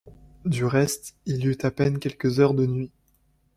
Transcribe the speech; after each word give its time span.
Du 0.45 0.65
reste, 0.65 1.15
il 1.27 1.43
y 1.43 1.45
eut 1.47 1.57
à 1.61 1.69
peine 1.69 1.99
quelques 1.99 2.39
heures 2.39 2.55
de 2.55 2.65
nuit. 2.65 2.89